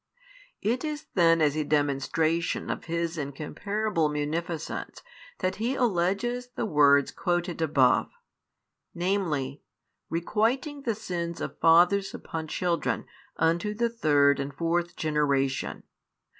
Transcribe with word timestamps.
It 0.63 0.83
is 0.83 1.05
then 1.13 1.41
as 1.43 1.55
a 1.55 1.63
demonstration 1.63 2.71
of 2.71 2.85
His 2.85 3.19
incomparable 3.19 4.09
munificence 4.09 5.03
that 5.37 5.57
He 5.57 5.75
alleges 5.75 6.47
the 6.55 6.65
words 6.65 7.11
quoted 7.11 7.61
above, 7.61 8.09
viz: 8.95 9.57
Requiting 10.09 10.81
the 10.81 10.95
sins 10.95 11.39
of 11.39 11.59
fathers 11.59 12.15
upon 12.15 12.47
children 12.47 13.05
unto 13.37 13.75
the 13.75 13.89
third 13.91 14.39
and 14.39 14.51
fourth 14.51 14.95
generation. 14.95 15.83